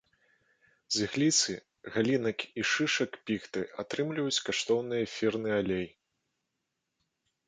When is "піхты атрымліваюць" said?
3.27-4.43